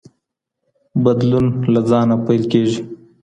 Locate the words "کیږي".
2.51-2.81